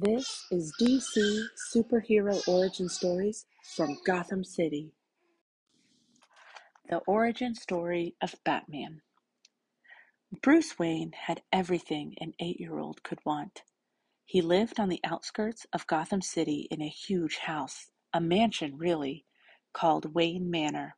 This 0.00 0.46
is 0.52 0.72
DC 0.80 1.46
Superhero 1.74 2.46
Origin 2.46 2.88
Stories 2.88 3.46
from 3.74 3.98
Gotham 4.06 4.44
City. 4.44 4.92
The 6.88 6.98
origin 6.98 7.56
story 7.56 8.14
of 8.22 8.36
Batman. 8.44 9.00
Bruce 10.40 10.78
Wayne 10.78 11.14
had 11.26 11.42
everything 11.52 12.14
an 12.20 12.34
eight 12.38 12.60
year 12.60 12.78
old 12.78 13.02
could 13.02 13.18
want. 13.24 13.62
He 14.24 14.40
lived 14.40 14.78
on 14.78 14.88
the 14.88 15.00
outskirts 15.02 15.66
of 15.72 15.88
Gotham 15.88 16.22
City 16.22 16.68
in 16.70 16.80
a 16.80 16.88
huge 16.88 17.38
house, 17.38 17.90
a 18.14 18.20
mansion 18.20 18.78
really, 18.78 19.24
called 19.72 20.14
Wayne 20.14 20.48
Manor. 20.48 20.94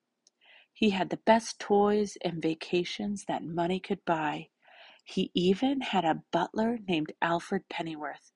He 0.75 0.91
had 0.91 1.09
the 1.09 1.23
best 1.25 1.59
toys 1.59 2.19
and 2.23 2.43
vacations 2.43 3.25
that 3.29 3.43
money 3.45 3.81
could 3.81 4.05
buy. 4.05 4.49
He 5.05 5.31
even 5.33 5.81
had 5.81 6.05
a 6.05 6.23
butler 6.31 6.79
named 6.87 7.13
Alfred 7.23 7.63
Pennyworth. 7.71 8.33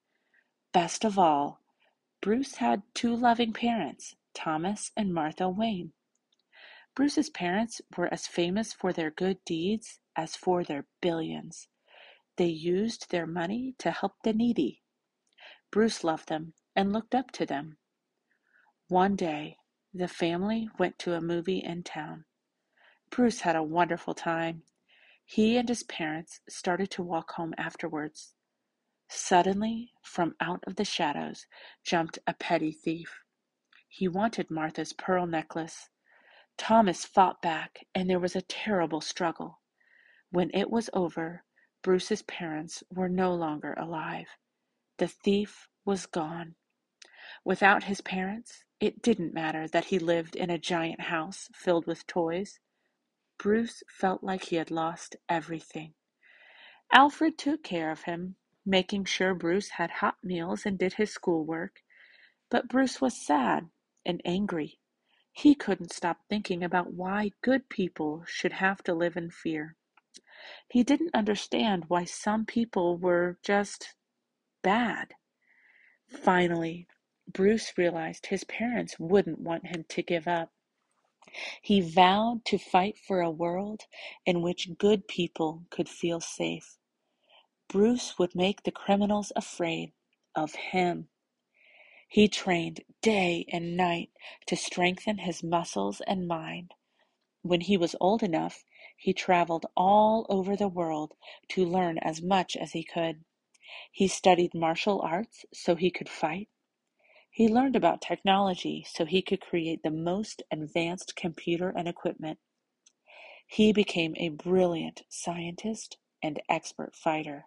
Best 0.75 1.05
of 1.05 1.21
all, 1.21 1.61
Bruce 2.21 2.57
had 2.57 2.83
two 2.95 3.15
loving 3.15 3.53
parents, 3.53 4.17
Thomas 4.35 4.91
and 4.97 5.15
Martha 5.15 5.49
Wayne. 5.49 5.93
Bruce's 6.97 7.31
parents 7.31 7.81
were 7.97 8.13
as 8.13 8.27
famous 8.27 8.73
for 8.73 8.93
their 8.93 9.13
good 9.13 9.39
deeds 9.45 10.01
as 10.17 10.35
for 10.35 10.65
their 10.65 10.87
billions. 11.01 11.69
They 12.39 12.49
used 12.49 13.11
their 13.11 13.25
money 13.25 13.77
to 13.79 13.93
help 13.93 14.15
the 14.25 14.33
needy. 14.33 14.83
Bruce 15.71 16.03
loved 16.03 16.29
them 16.29 16.55
and 16.75 16.93
looked 16.93 17.15
up 17.15 17.31
to 17.31 17.47
them. 17.47 17.77
One 18.89 19.15
day, 19.15 19.59
the 19.93 20.09
family 20.09 20.69
went 20.77 20.99
to 21.01 21.15
a 21.15 21.21
movie 21.21 21.63
in 21.63 21.85
town. 21.85 22.25
Bruce 23.11 23.43
had 23.43 23.55
a 23.55 23.63
wonderful 23.63 24.13
time. 24.13 24.65
He 25.25 25.57
and 25.57 25.69
his 25.69 25.85
parents 25.85 26.41
started 26.49 26.91
to 26.91 27.05
walk 27.05 27.31
home 27.35 27.55
afterwards. 27.57 28.34
Suddenly, 29.09 29.93
from 30.03 30.35
out 30.41 30.65
of 30.67 30.77
the 30.77 30.85
shadows, 30.85 31.47
jumped 31.85 32.19
a 32.27 32.35
petty 32.35 32.73
thief. 32.73 33.23
He 33.89 34.09
wanted 34.09 34.51
Martha's 34.51 34.93
pearl 34.93 35.27
necklace. 35.27 35.91
Thomas 36.57 37.05
fought 37.05 37.43
back, 37.43 37.87
and 37.95 38.09
there 38.09 38.19
was 38.19 38.35
a 38.35 38.43
terrible 38.43 39.01
struggle. 39.01 39.61
When 40.31 40.51
it 40.55 40.71
was 40.71 40.91
over, 40.93 41.45
Bruce's 41.83 42.23
parents 42.23 42.83
were 42.91 43.09
no 43.09 43.35
longer 43.35 43.75
alive. 43.75 44.29
The 44.99 45.09
thief 45.09 45.69
was 45.85 46.07
gone. 46.07 46.57
Without 47.45 47.85
his 47.85 48.01
parents, 48.01 48.65
it 48.81 49.03
didn't 49.03 49.35
matter 49.35 49.69
that 49.69 49.87
he 49.87 49.99
lived 49.99 50.35
in 50.35 50.51
a 50.51 50.59
giant 50.59 51.01
house 51.03 51.51
filled 51.55 51.87
with 51.87 52.07
toys. 52.07 52.59
Bruce 53.39 53.83
felt 53.89 54.25
like 54.25 54.45
he 54.45 54.57
had 54.57 54.71
lost 54.71 55.17
everything. 55.29 55.95
Alfred 56.93 57.37
took 57.37 57.63
care 57.63 57.91
of 57.91 58.03
him 58.03 58.37
making 58.67 59.05
sure 59.05 59.35
Bruce 59.35 59.71
had 59.71 59.91
hot 59.91 60.17
meals 60.23 60.65
and 60.67 60.79
did 60.79 60.95
his 60.95 61.13
schoolwork. 61.13 61.83
But 62.51 62.69
Bruce 62.69 63.01
was 63.01 63.17
sad 63.17 63.69
and 64.05 64.21
angry. 64.25 64.79
He 65.33 65.55
couldn't 65.55 65.93
stop 65.93 66.19
thinking 66.29 66.63
about 66.63 66.93
why 66.93 67.33
good 67.43 67.69
people 67.69 68.25
should 68.27 68.53
have 68.55 68.83
to 68.85 68.95
live 68.95 69.17
in 69.17 69.31
fear. 69.31 69.77
He 70.69 70.85
didn't 70.85 71.15
understand 71.15 71.85
why 71.89 72.05
some 72.05 72.45
people 72.47 72.97
were 72.97 73.39
just 73.43 73.95
bad. 74.63 75.15
Finally, 76.09 76.87
Bruce 77.27 77.73
realized 77.77 78.27
his 78.27 78.45
parents 78.45 78.99
wouldn't 78.99 79.41
want 79.41 79.67
him 79.67 79.85
to 79.89 80.03
give 80.03 80.29
up. 80.29 80.53
He 81.63 81.81
vowed 81.81 82.45
to 82.47 82.59
fight 82.59 82.99
for 82.99 83.21
a 83.21 83.31
world 83.31 83.83
in 84.25 84.43
which 84.43 84.77
good 84.79 85.09
people 85.09 85.65
could 85.71 85.89
feel 85.89 86.21
safe. 86.21 86.79
Bruce 87.69 88.19
would 88.19 88.35
make 88.37 88.63
the 88.63 88.73
criminals 88.73 89.33
afraid 89.37 89.93
of 90.35 90.55
him. 90.55 91.09
He 92.09 92.29
trained 92.29 92.83
day 93.03 93.47
and 93.53 93.77
night 93.77 94.11
to 94.47 94.57
strengthen 94.57 95.19
his 95.19 95.43
muscles 95.43 96.01
and 96.07 96.29
mind. 96.29 96.75
When 97.43 97.63
he 97.63 97.77
was 97.77 97.97
old 98.01 98.23
enough, 98.23 98.65
he 98.97 99.13
traveled 99.13 99.67
all 99.77 100.27
over 100.29 100.57
the 100.57 100.69
world 100.69 101.15
to 101.51 101.65
learn 101.67 101.99
as 101.99 102.23
much 102.23 102.57
as 102.57 102.73
he 102.73 102.85
could. 102.85 103.25
He 103.93 104.09
studied 104.09 104.55
martial 104.55 105.01
arts 105.03 105.45
so 105.55 105.75
he 105.77 105.91
could 105.91 106.09
fight. 106.09 106.49
He 107.31 107.49
learned 107.49 107.77
about 107.77 108.03
technology 108.03 108.87
so 108.89 109.05
he 109.05 109.23
could 109.23 109.41
create 109.41 109.83
the 109.83 109.91
most 109.91 110.43
advanced 110.53 111.17
computer 111.17 111.71
and 111.71 111.89
equipment. 111.89 112.39
He 113.47 113.73
became 113.73 114.15
a 114.17 114.31
brilliant 114.31 115.03
scientist 115.09 115.99
and 116.23 116.41
expert 116.49 116.95
fighter. 116.97 117.47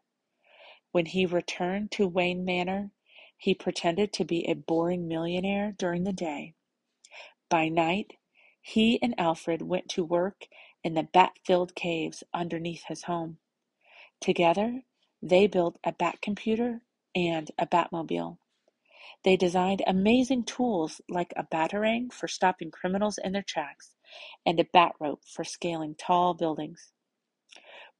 When 0.97 1.05
he 1.05 1.27
returned 1.27 1.91
to 1.91 2.07
Wayne 2.07 2.43
Manor, 2.43 2.89
he 3.37 3.53
pretended 3.53 4.11
to 4.13 4.25
be 4.25 4.49
a 4.49 4.55
boring 4.55 5.07
millionaire 5.07 5.75
during 5.77 6.05
the 6.05 6.11
day. 6.11 6.55
By 7.51 7.69
night, 7.69 8.13
he 8.63 8.99
and 9.03 9.13
Alfred 9.19 9.61
went 9.61 9.89
to 9.89 10.03
work 10.03 10.47
in 10.83 10.95
the 10.95 11.03
bat-filled 11.03 11.75
caves 11.75 12.23
underneath 12.33 12.85
his 12.87 13.03
home. 13.03 13.37
Together, 14.19 14.81
they 15.21 15.45
built 15.45 15.77
a 15.83 15.91
bat 15.91 16.19
computer 16.19 16.81
and 17.13 17.51
a 17.59 17.67
Batmobile. 17.67 18.39
They 19.23 19.37
designed 19.37 19.83
amazing 19.85 20.45
tools 20.45 20.99
like 21.07 21.31
a 21.35 21.43
batarang 21.43 22.11
for 22.11 22.27
stopping 22.27 22.71
criminals 22.71 23.19
in 23.23 23.33
their 23.33 23.43
tracks 23.43 23.93
and 24.47 24.59
a 24.59 24.65
bat 24.73 24.93
rope 24.99 25.21
for 25.27 25.43
scaling 25.43 25.93
tall 25.93 26.33
buildings. 26.33 26.91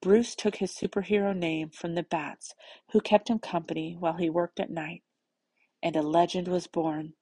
Bruce 0.02 0.36
took 0.36 0.58
his 0.58 0.72
superhero 0.72 1.36
name 1.36 1.70
from 1.70 1.96
the 1.96 2.04
bats 2.04 2.54
who 2.92 3.02
kept 3.02 3.30
him 3.30 3.40
company 3.40 3.96
while 3.98 4.18
he 4.18 4.30
worked 4.30 4.60
at 4.60 4.70
night, 4.70 5.04
and 5.82 5.96
a 5.96 6.02
legend 6.02 6.48
was 6.48 6.68
born. 6.68 7.14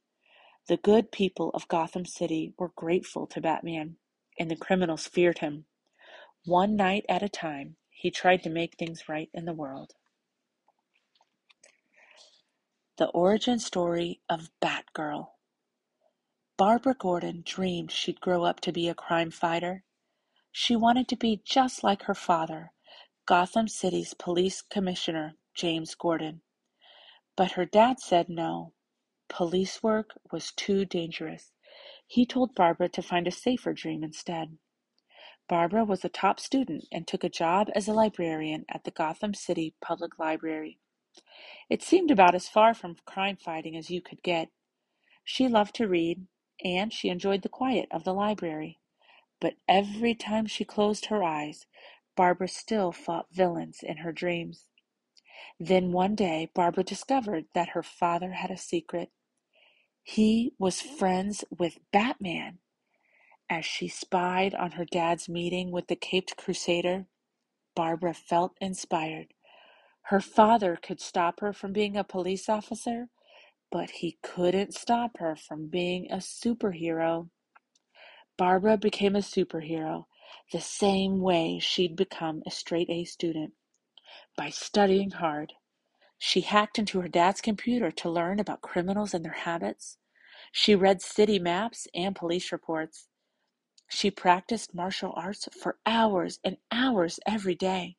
The 0.67 0.77
good 0.77 1.11
people 1.11 1.51
of 1.53 1.67
Gotham 1.67 2.05
City 2.05 2.53
were 2.57 2.71
grateful 2.75 3.27
to 3.27 3.41
Batman, 3.41 3.97
and 4.39 4.51
the 4.51 4.55
criminals 4.55 5.07
feared 5.07 5.39
him. 5.39 5.65
One 6.43 6.75
night 6.75 7.05
at 7.07 7.23
a 7.23 7.29
time, 7.29 7.77
he 7.89 8.11
tried 8.11 8.43
to 8.43 8.49
make 8.49 8.77
things 8.77 9.07
right 9.07 9.29
in 9.33 9.45
the 9.45 9.53
world. 9.53 9.93
The 12.97 13.07
origin 13.07 13.59
story 13.59 14.21
of 14.29 14.49
Batgirl. 14.61 15.27
Barbara 16.57 16.95
Gordon 16.97 17.43
dreamed 17.45 17.91
she'd 17.91 18.21
grow 18.21 18.43
up 18.43 18.59
to 18.61 18.71
be 18.71 18.87
a 18.87 18.95
crime 18.95 19.31
fighter. 19.31 19.83
She 20.57 20.77
wanted 20.77 21.09
to 21.09 21.17
be 21.17 21.41
just 21.43 21.83
like 21.83 22.03
her 22.03 22.15
father, 22.15 22.71
Gotham 23.25 23.67
City's 23.67 24.13
police 24.13 24.61
commissioner, 24.61 25.35
James 25.53 25.95
Gordon. 25.95 26.43
But 27.35 27.51
her 27.51 27.65
dad 27.65 27.99
said 27.99 28.29
no. 28.29 28.71
Police 29.27 29.83
work 29.83 30.11
was 30.31 30.53
too 30.53 30.85
dangerous. 30.85 31.51
He 32.07 32.25
told 32.25 32.55
Barbara 32.55 32.87
to 32.87 33.01
find 33.01 33.27
a 33.27 33.31
safer 33.31 33.73
dream 33.73 34.01
instead. 34.01 34.57
Barbara 35.49 35.83
was 35.83 36.05
a 36.05 36.09
top 36.09 36.39
student 36.39 36.85
and 36.89 37.05
took 37.05 37.25
a 37.25 37.29
job 37.29 37.67
as 37.75 37.89
a 37.89 37.93
librarian 37.93 38.63
at 38.69 38.85
the 38.85 38.91
Gotham 38.91 39.33
City 39.33 39.75
Public 39.81 40.17
Library. 40.17 40.79
It 41.69 41.83
seemed 41.83 42.11
about 42.11 42.33
as 42.33 42.47
far 42.47 42.73
from 42.73 42.95
crime 43.05 43.35
fighting 43.35 43.75
as 43.75 43.89
you 43.89 44.01
could 44.01 44.23
get. 44.23 44.51
She 45.25 45.49
loved 45.49 45.75
to 45.75 45.87
read, 45.89 46.27
and 46.63 46.93
she 46.93 47.09
enjoyed 47.09 47.41
the 47.41 47.49
quiet 47.49 47.89
of 47.91 48.05
the 48.05 48.13
library. 48.13 48.79
But 49.41 49.55
every 49.67 50.15
time 50.15 50.47
she 50.47 50.65
closed 50.65 51.07
her 51.07 51.23
eyes, 51.23 51.67
Barbara 52.17 52.49
still 52.49 52.91
fought 52.93 53.27
villains 53.33 53.79
in 53.83 53.97
her 53.97 54.13
dreams. 54.13 54.67
Then 55.59 55.91
one 55.91 56.15
day 56.15 56.51
Barbara 56.55 56.83
discovered 56.83 57.45
that 57.55 57.69
her 57.69 57.83
father 57.83 58.33
had 58.33 58.51
a 58.51 58.57
secret. 58.57 59.11
He 60.03 60.53
was 60.59 60.81
friends 60.81 61.45
with 61.57 61.79
Batman. 61.93 62.59
As 63.49 63.65
she 63.65 63.87
spied 63.89 64.55
on 64.55 64.73
her 64.73 64.85
dad's 64.85 65.29
meeting 65.29 65.71
with 65.71 65.87
the 65.87 65.95
Caped 65.97 66.37
Crusader, 66.37 67.07
Barbara 67.75 68.13
felt 68.13 68.57
inspired. 68.61 69.33
Her 70.03 70.21
father 70.21 70.77
could 70.81 71.01
stop 71.01 71.41
her 71.41 71.53
from 71.53 71.73
being 71.73 71.97
a 71.97 72.03
police 72.03 72.49
officer, 72.49 73.09
but 73.71 73.91
he 73.91 74.17
couldn't 74.23 74.75
stop 74.75 75.17
her 75.19 75.35
from 75.35 75.67
being 75.67 76.11
a 76.11 76.17
superhero. 76.17 77.29
Barbara 78.37 78.77
became 78.77 79.15
a 79.15 79.19
superhero 79.19 80.05
the 80.51 80.59
same 80.59 81.21
way 81.21 81.59
she'd 81.59 81.95
become 81.95 82.43
a 82.45 82.51
straight 82.51 82.89
A 82.89 83.05
student 83.05 83.53
by 84.37 84.49
studying 84.49 85.11
hard. 85.11 85.53
She 86.17 86.41
hacked 86.41 86.77
into 86.77 87.01
her 87.01 87.07
dad's 87.07 87.41
computer 87.41 87.91
to 87.91 88.09
learn 88.09 88.39
about 88.39 88.61
criminals 88.61 89.13
and 89.13 89.23
their 89.23 89.31
habits. 89.31 89.97
She 90.51 90.75
read 90.75 91.01
city 91.01 91.39
maps 91.39 91.87
and 91.93 92.15
police 92.15 92.51
reports. 92.51 93.07
She 93.89 94.11
practiced 94.11 94.73
martial 94.73 95.13
arts 95.15 95.47
for 95.61 95.77
hours 95.85 96.39
and 96.43 96.57
hours 96.71 97.19
every 97.25 97.55
day. 97.55 97.97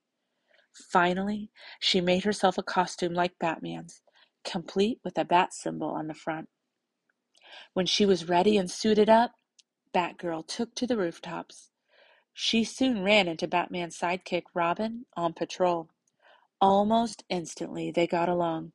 Finally, 0.74 1.50
she 1.80 2.00
made 2.00 2.24
herself 2.24 2.58
a 2.58 2.62
costume 2.62 3.14
like 3.14 3.38
Batman's, 3.38 4.02
complete 4.44 5.00
with 5.04 5.16
a 5.16 5.24
bat 5.24 5.54
symbol 5.54 5.88
on 5.88 6.06
the 6.06 6.14
front. 6.14 6.48
When 7.72 7.86
she 7.86 8.04
was 8.04 8.28
ready 8.28 8.58
and 8.58 8.70
suited 8.70 9.08
up, 9.08 9.32
Batgirl 9.96 10.46
took 10.46 10.74
to 10.74 10.86
the 10.86 10.98
rooftops. 10.98 11.70
She 12.34 12.64
soon 12.64 13.02
ran 13.02 13.28
into 13.28 13.48
Batman's 13.48 13.98
sidekick 13.98 14.42
Robin 14.52 15.06
on 15.16 15.32
patrol. 15.32 15.88
Almost 16.60 17.24
instantly 17.30 17.90
they 17.90 18.06
got 18.06 18.28
along. 18.28 18.72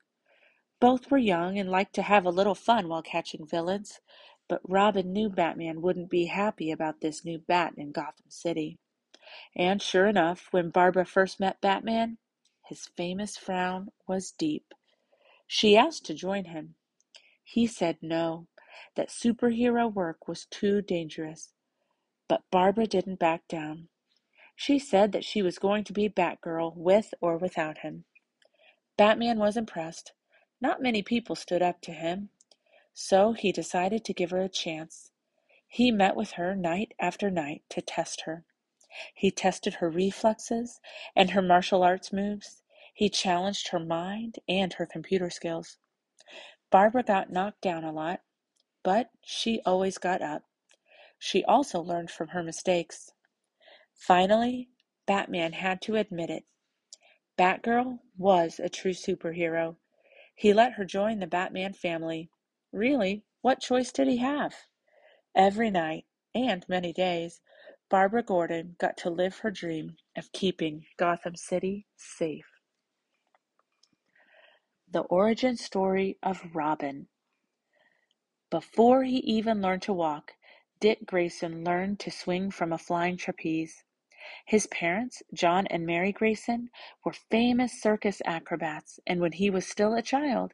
Both 0.80 1.12
were 1.12 1.20
young 1.20 1.60
and 1.60 1.70
liked 1.70 1.94
to 1.94 2.02
have 2.02 2.26
a 2.26 2.32
little 2.32 2.56
fun 2.56 2.88
while 2.90 3.04
catching 3.04 3.46
villains, 3.46 4.00
but 4.50 4.68
Robin 4.68 5.14
knew 5.14 5.30
Batman 5.30 5.84
wouldn't 5.84 6.10
be 6.10 6.26
happy 6.26 6.72
about 6.72 7.02
this 7.02 7.24
new 7.24 7.38
bat 7.38 7.76
in 7.78 7.92
Gotham 7.92 8.30
City. 8.30 8.80
And 9.56 9.80
sure 9.80 10.08
enough, 10.08 10.48
when 10.50 10.72
Barbara 10.72 11.06
first 11.06 11.40
met 11.40 11.62
Batman, 11.62 12.18
his 12.66 12.88
famous 12.98 13.38
frown 13.38 13.90
was 14.08 14.32
deep. 14.32 14.74
She 15.46 15.78
asked 15.78 16.04
to 16.06 16.16
join 16.16 16.46
him. 16.46 16.74
He 17.44 17.68
said 17.68 18.00
no, 18.02 18.48
that 18.96 19.10
superhero 19.10 19.92
work 19.92 20.28
was 20.28 20.46
too 20.46 20.82
dangerous. 20.82 21.54
But 22.28 22.44
Barbara 22.52 22.88
didn't 22.88 23.20
back 23.20 23.48
down. 23.48 23.90
She 24.56 24.80
said 24.80 25.12
that 25.12 25.26
she 25.26 25.42
was 25.42 25.60
going 25.60 25.84
to 25.86 25.94
be 25.94 26.08
Batgirl 26.10 26.76
with 26.76 27.14
or 27.22 27.38
without 27.38 27.80
him. 27.80 28.06
Batman 28.98 29.40
was 29.40 29.58
impressed. 29.58 30.14
Not 30.60 30.82
many 30.82 31.02
people 31.02 31.36
stood 31.36 31.62
up 31.62 31.82
to 31.82 31.92
him, 31.92 32.30
so 32.94 33.34
he 33.34 33.52
decided 33.52 34.06
to 34.06 34.14
give 34.14 34.32
her 34.32 34.42
a 34.42 34.50
chance. 34.50 35.12
He 35.68 35.92
met 35.92 36.16
with 36.16 36.32
her 36.32 36.56
night 36.56 36.94
after 37.00 37.32
night 37.32 37.64
to 37.70 37.82
test 37.82 38.22
her. 38.22 38.46
He 39.16 39.32
tested 39.32 39.76
her 39.76 39.90
reflexes 39.90 40.80
and 41.16 41.32
her 41.32 41.42
martial 41.42 41.82
arts 41.82 42.12
moves. 42.12 42.62
He 42.94 43.10
challenged 43.10 43.70
her 43.70 43.80
mind 43.80 44.40
and 44.48 44.74
her 44.74 44.86
computer 44.86 45.30
skills. 45.30 45.78
Barbara 46.70 47.04
got 47.04 47.32
knocked 47.32 47.62
down 47.62 47.84
a 47.84 47.92
lot, 47.92 48.22
but 48.84 49.10
she 49.24 49.62
always 49.66 49.98
got 49.98 50.22
up. 50.22 50.44
She 51.20 51.44
also 51.44 51.82
learned 51.82 52.12
from 52.12 52.30
her 52.30 52.44
mistakes. 52.44 53.12
Finally, 53.94 54.70
Batman 55.06 55.54
had 55.54 55.82
to 55.84 55.96
admit 55.96 56.30
it. 56.30 56.46
Batgirl 57.38 58.00
was 58.18 58.60
a 58.60 58.70
true 58.70 58.94
superhero. 58.94 59.78
He 60.36 60.54
let 60.54 60.74
her 60.74 60.86
join 60.86 61.20
the 61.20 61.28
Batman 61.28 61.74
family. 61.74 62.30
Really, 62.72 63.24
what 63.42 63.60
choice 63.60 63.92
did 63.92 64.08
he 64.08 64.18
have? 64.18 64.56
Every 65.36 65.70
night, 65.70 66.06
and 66.34 66.66
many 66.68 66.94
days, 66.94 67.42
Barbara 67.90 68.24
Gordon 68.24 68.76
got 68.80 68.98
to 68.98 69.10
live 69.10 69.40
her 69.40 69.52
dream 69.52 69.98
of 70.18 70.32
keeping 70.32 70.86
Gotham 70.98 71.36
City 71.36 71.88
safe. 71.96 72.46
The 74.90 75.02
origin 75.02 75.56
story 75.58 76.18
of 76.24 76.42
Robin. 76.54 77.08
Before 78.52 79.04
he 79.06 79.20
even 79.20 79.62
learned 79.62 79.84
to 79.84 79.94
walk, 79.94 80.34
Dick 80.82 81.06
Grayson 81.06 81.64
learned 81.64 82.02
to 82.02 82.12
swing 82.12 82.52
from 82.52 82.74
a 82.74 82.78
flying 82.78 83.16
trapeze. 83.16 83.86
His 84.46 84.68
parents, 84.68 85.24
John 85.34 85.68
and 85.68 85.86
Mary 85.86 86.12
Grayson, 86.12 86.70
were 87.06 87.14
famous 87.14 87.82
circus 87.82 88.22
acrobats, 88.26 89.00
and 89.08 89.22
when 89.22 89.32
he 89.32 89.50
was 89.50 89.66
still 89.66 89.94
a 89.94 90.02
child, 90.02 90.54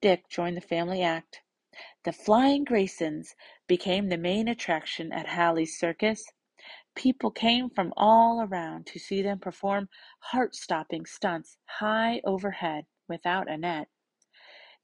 Dick 0.00 0.28
joined 0.28 0.56
the 0.56 0.60
family 0.60 1.02
act. 1.02 1.42
The 2.04 2.12
Flying 2.12 2.64
Graysons 2.64 3.34
became 3.66 4.08
the 4.08 4.16
main 4.16 4.46
attraction 4.46 5.12
at 5.12 5.26
Haly's 5.26 5.76
Circus. 5.76 6.24
People 6.94 7.32
came 7.32 7.70
from 7.70 7.92
all 7.96 8.40
around 8.42 8.86
to 8.86 9.00
see 9.00 9.20
them 9.20 9.40
perform 9.40 9.88
heart-stopping 10.20 11.06
stunts 11.06 11.56
high 11.64 12.20
overhead 12.24 12.86
without 13.08 13.50
a 13.50 13.56
net. 13.56 13.88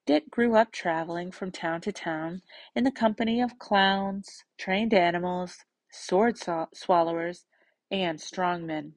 Dick 0.09 0.31
grew 0.31 0.57
up 0.57 0.73
traveling 0.73 1.31
from 1.31 1.53
town 1.53 1.83
to 1.83 1.93
town 1.93 2.41
in 2.75 2.85
the 2.85 2.91
company 2.91 3.43
of 3.43 3.59
clowns, 3.59 4.43
trained 4.57 4.95
animals, 4.95 5.67
sword 5.91 6.39
swallowers, 6.73 7.45
and 7.91 8.19
strong 8.19 8.65
men. 8.65 8.95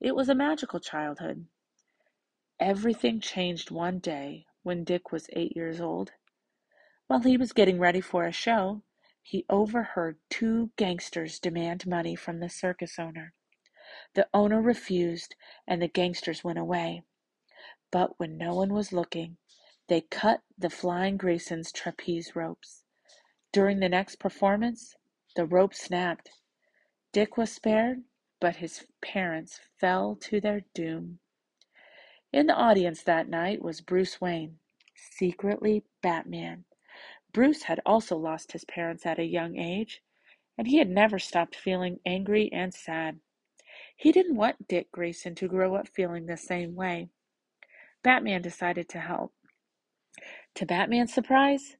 It 0.00 0.16
was 0.16 0.30
a 0.30 0.34
magical 0.34 0.80
childhood. 0.80 1.44
Everything 2.58 3.20
changed 3.20 3.70
one 3.70 3.98
day 3.98 4.46
when 4.62 4.82
Dick 4.82 5.12
was 5.12 5.28
eight 5.34 5.54
years 5.54 5.78
old. 5.78 6.12
While 7.06 7.20
he 7.20 7.36
was 7.36 7.52
getting 7.52 7.78
ready 7.78 8.00
for 8.00 8.24
a 8.24 8.32
show, 8.32 8.80
he 9.20 9.44
overheard 9.50 10.16
two 10.30 10.70
gangsters 10.78 11.38
demand 11.38 11.86
money 11.86 12.16
from 12.16 12.40
the 12.40 12.48
circus 12.48 12.98
owner. 12.98 13.34
The 14.14 14.26
owner 14.32 14.62
refused, 14.62 15.34
and 15.66 15.82
the 15.82 15.88
gangsters 15.88 16.42
went 16.42 16.58
away. 16.58 17.02
But 17.90 18.18
when 18.18 18.38
no 18.38 18.54
one 18.54 18.72
was 18.72 18.90
looking, 18.90 19.36
they 19.88 20.00
cut 20.00 20.40
the 20.56 20.70
Flying 20.70 21.16
Grayson's 21.16 21.72
trapeze 21.72 22.34
ropes. 22.34 22.84
During 23.52 23.80
the 23.80 23.88
next 23.88 24.16
performance, 24.16 24.96
the 25.36 25.46
rope 25.46 25.74
snapped. 25.74 26.30
Dick 27.12 27.36
was 27.36 27.52
spared, 27.52 28.02
but 28.40 28.56
his 28.56 28.86
parents 29.00 29.60
fell 29.78 30.16
to 30.22 30.40
their 30.40 30.62
doom. 30.74 31.18
In 32.32 32.46
the 32.46 32.54
audience 32.54 33.02
that 33.02 33.28
night 33.28 33.62
was 33.62 33.80
Bruce 33.80 34.20
Wayne, 34.20 34.58
secretly 34.96 35.84
Batman. 36.02 36.64
Bruce 37.32 37.64
had 37.64 37.80
also 37.86 38.16
lost 38.16 38.52
his 38.52 38.64
parents 38.64 39.06
at 39.06 39.18
a 39.18 39.24
young 39.24 39.56
age, 39.58 40.02
and 40.56 40.66
he 40.66 40.78
had 40.78 40.88
never 40.88 41.18
stopped 41.18 41.54
feeling 41.54 42.00
angry 42.06 42.50
and 42.52 42.72
sad. 42.72 43.20
He 43.96 44.12
didn't 44.12 44.36
want 44.36 44.68
Dick 44.68 44.90
Grayson 44.90 45.34
to 45.36 45.48
grow 45.48 45.74
up 45.74 45.88
feeling 45.88 46.26
the 46.26 46.36
same 46.36 46.74
way. 46.74 47.08
Batman 48.02 48.42
decided 48.42 48.88
to 48.90 49.00
help. 49.00 49.32
To 50.56 50.66
Batman's 50.66 51.12
surprise, 51.12 51.76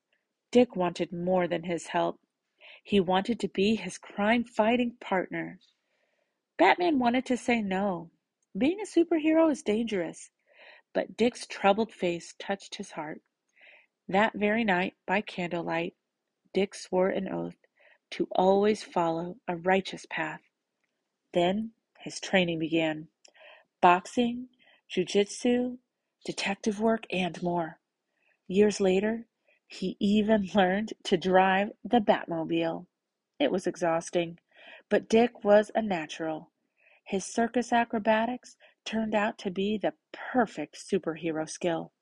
Dick 0.51 0.75
wanted 0.75 1.13
more 1.13 1.47
than 1.47 1.63
his 1.63 1.87
help. 1.87 2.19
He 2.83 2.99
wanted 2.99 3.39
to 3.41 3.49
be 3.49 3.77
his 3.77 3.99
crime-fighting 3.99 4.97
partner. 5.01 5.61
Batman 6.59 6.99
wanted 6.99 7.25
to 7.27 7.37
say 7.37 7.63
no. 7.63 8.11
Being 8.57 8.79
a 8.81 8.87
superhero 8.87 9.51
is 9.51 9.63
dangerous. 9.63 10.31
But 10.93 11.17
Dick's 11.17 11.47
troubled 11.47 11.93
face 11.93 12.35
touched 12.39 12.77
his 12.77 12.93
heart. 12.93 13.21
That 14.09 14.33
very 14.35 14.65
night, 14.65 14.95
by 15.07 15.21
candlelight, 15.23 15.95
Dick 16.53 16.75
swore 16.75 17.09
an 17.09 17.29
oath 17.29 17.57
to 18.13 18.29
always 18.33 18.83
follow 18.83 19.37
a 19.49 19.57
righteous 19.57 20.07
path. 20.09 20.41
Then 21.33 21.73
his 21.99 22.21
training 22.21 22.59
began. 22.61 23.09
Boxing, 23.81 24.49
jujitsu, 24.91 25.79
detective 26.25 26.81
work, 26.81 27.05
and 27.11 27.43
more. 27.43 27.79
Years 28.47 28.81
later, 28.81 29.27
he 29.67 29.97
even 30.01 30.51
learned 30.55 30.93
to 31.05 31.17
drive 31.17 31.73
the 31.83 32.01
Batmobile. 32.01 32.87
It 33.39 33.51
was 33.51 33.67
exhausting, 33.67 34.39
but 34.89 35.09
Dick 35.09 35.45
was 35.45 35.71
a 35.75 35.83
natural. 35.83 36.51
His 37.05 37.25
circus 37.25 37.73
acrobatics 37.73 38.57
turned 38.85 39.15
out 39.15 39.39
to 39.39 39.51
be 39.51 39.79
the 39.79 39.95
perfect 40.13 40.77
superhero 40.77 41.49
skill. 41.49 41.93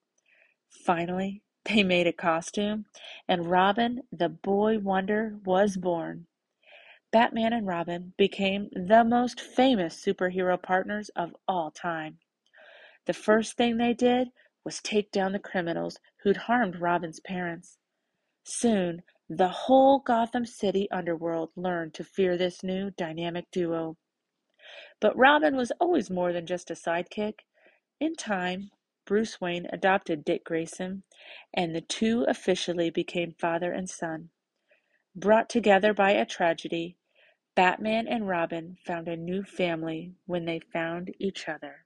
Finally, 0.68 1.42
they 1.64 1.84
made 1.84 2.06
a 2.06 2.12
costume, 2.12 2.86
and 3.28 3.46
Robin, 3.46 4.02
the 4.10 4.28
boy 4.28 4.78
wonder, 4.78 5.38
was 5.44 5.76
born. 5.76 6.26
Batman 7.12 7.52
and 7.52 7.66
Robin 7.66 8.14
became 8.16 8.68
the 8.72 9.04
most 9.04 9.40
famous 9.40 10.02
superhero 10.02 10.60
partners 10.60 11.08
of 11.10 11.36
all 11.46 11.70
time. 11.70 12.18
The 13.04 13.12
first 13.12 13.56
thing 13.56 13.76
they 13.76 13.94
did 13.94 14.32
was 14.64 14.80
take 14.80 15.10
down 15.10 15.32
the 15.32 15.38
criminals 15.38 15.98
who'd 16.22 16.36
harmed 16.36 16.80
Robin's 16.80 17.20
parents. 17.20 17.78
Soon, 18.44 19.02
the 19.28 19.48
whole 19.48 19.98
Gotham 19.98 20.44
City 20.44 20.90
underworld 20.90 21.50
learned 21.56 21.94
to 21.94 22.04
fear 22.04 22.36
this 22.36 22.62
new 22.62 22.90
dynamic 22.90 23.50
duo. 23.50 23.96
But 25.00 25.16
Robin 25.16 25.56
was 25.56 25.72
always 25.80 26.10
more 26.10 26.32
than 26.32 26.46
just 26.46 26.70
a 26.70 26.74
sidekick. 26.74 27.40
In 27.98 28.14
time, 28.14 28.70
Bruce 29.04 29.40
Wayne 29.40 29.66
adopted 29.72 30.24
Dick 30.24 30.44
Grayson, 30.44 31.02
and 31.52 31.74
the 31.74 31.80
two 31.80 32.24
officially 32.28 32.90
became 32.90 33.32
father 33.32 33.72
and 33.72 33.88
son. 33.88 34.30
Brought 35.14 35.48
together 35.48 35.92
by 35.92 36.12
a 36.12 36.24
tragedy, 36.24 36.96
Batman 37.54 38.06
and 38.06 38.28
Robin 38.28 38.76
found 38.86 39.08
a 39.08 39.16
new 39.16 39.42
family 39.42 40.14
when 40.26 40.44
they 40.44 40.60
found 40.60 41.14
each 41.18 41.48
other. 41.48 41.84